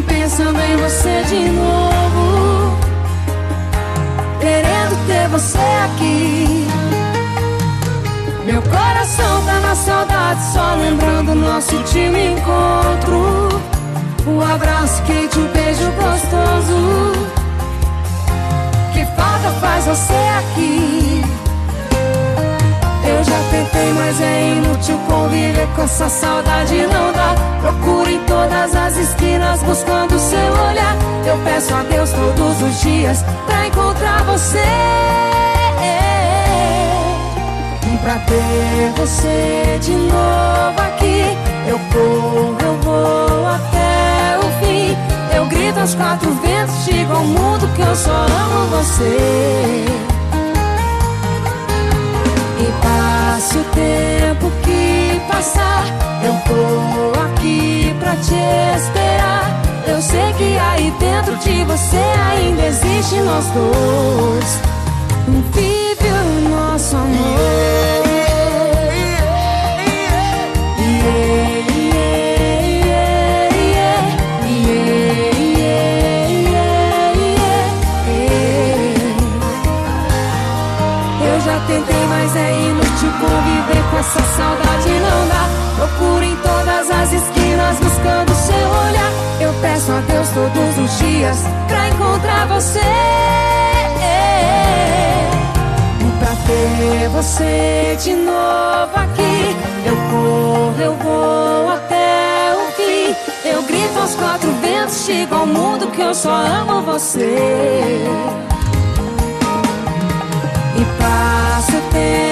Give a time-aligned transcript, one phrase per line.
[0.00, 2.78] pensando em você de novo,
[4.40, 6.66] querendo ter você aqui.
[8.46, 13.60] Meu coração tá na saudade, só lembrando nosso último encontro.
[14.26, 17.12] O abraço quente, o beijo gostoso.
[18.92, 20.11] Que falta faz você
[25.74, 26.74] com essa saudade.
[26.86, 27.34] Não dá.
[27.60, 30.96] Procuro em todas as esquinas buscando seu olhar.
[31.26, 34.62] Eu peço a Deus todos os dias pra encontrar você.
[38.02, 41.22] Pra ter você de novo aqui.
[41.68, 44.96] Eu corro, eu vou até o fim.
[45.36, 49.84] Eu grito aos quatro ventos, digo ao mundo que eu só amo você.
[52.58, 54.21] E passe o tempo
[55.32, 55.84] passar,
[56.22, 58.34] eu tô aqui pra te
[58.76, 59.62] esperar.
[59.86, 61.96] Eu sei que aí dentro de você
[62.30, 64.60] ainda existe nós dois.
[65.52, 68.02] Vive o nosso amor.
[81.24, 82.52] Eu já tentei, mas é
[83.02, 84.88] inútil conviver com essa saudade.
[84.88, 85.48] Não dá.
[85.76, 89.12] Procuro em todas as esquinas buscando seu olhar.
[89.40, 92.80] Eu peço a Deus todos os dias pra encontrar você.
[96.18, 99.56] Pra ter você de novo aqui.
[99.84, 103.48] Eu corro, eu vou até o fim.
[103.48, 108.06] Eu grito aos quatro ventos, digo ao mundo que eu só amo você.
[110.76, 112.31] E passa o tempo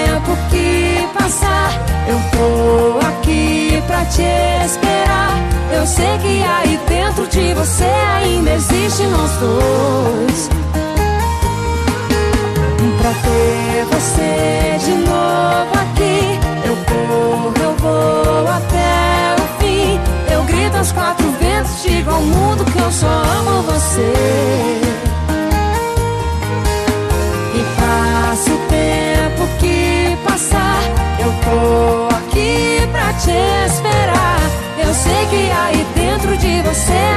[2.41, 4.23] tô aqui pra te
[4.65, 5.37] esperar.
[5.71, 10.49] Eu sei que aí dentro de você ainda existe nós dois.
[12.99, 19.99] Pra ter você de novo aqui, eu corro, eu vou até o fim.
[20.31, 24.80] Eu grito aos quatro ventos, digo ao mundo que eu só amo você.
[33.23, 34.39] Te esperar.
[34.77, 37.10] Eu sei que aí dentro de você